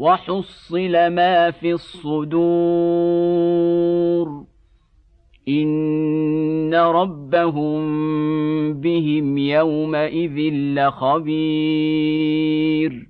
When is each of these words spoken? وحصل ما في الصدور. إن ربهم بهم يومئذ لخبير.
وحصل 0.00 0.92
ما 0.92 1.50
في 1.50 1.72
الصدور. 1.72 3.30
إن 5.48 6.74
ربهم 6.74 7.82
بهم 8.72 9.38
يومئذ 9.38 10.52
لخبير. 10.52 13.09